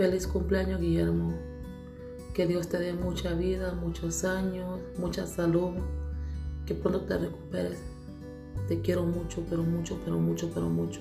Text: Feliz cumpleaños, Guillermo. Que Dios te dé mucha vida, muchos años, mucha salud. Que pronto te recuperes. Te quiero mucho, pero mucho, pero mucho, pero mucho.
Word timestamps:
Feliz 0.00 0.26
cumpleaños, 0.26 0.80
Guillermo. 0.80 1.34
Que 2.32 2.46
Dios 2.46 2.68
te 2.70 2.78
dé 2.78 2.94
mucha 2.94 3.34
vida, 3.34 3.74
muchos 3.74 4.24
años, 4.24 4.80
mucha 4.96 5.26
salud. 5.26 5.74
Que 6.64 6.74
pronto 6.74 7.02
te 7.02 7.18
recuperes. 7.18 7.82
Te 8.66 8.80
quiero 8.80 9.02
mucho, 9.04 9.44
pero 9.50 9.62
mucho, 9.62 10.00
pero 10.02 10.18
mucho, 10.18 10.50
pero 10.54 10.70
mucho. 10.70 11.00